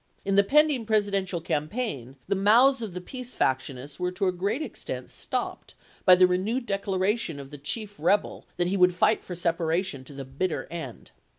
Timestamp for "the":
0.35-0.43, 2.27-2.33, 2.95-3.01, 6.15-6.25, 7.51-7.59, 10.13-10.25